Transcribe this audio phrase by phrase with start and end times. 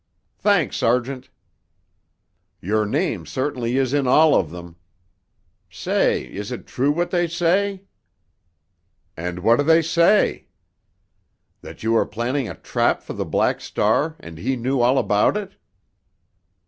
[0.39, 1.29] "Thanks, sergeant."
[2.59, 4.77] "Your name certainly is in all of them!
[5.69, 7.83] Say, is it true what they say?"
[9.15, 10.47] "And what do they say?"
[11.61, 15.37] "That you were planning a trap for the Black Star and he knew all about
[15.37, 15.55] it?"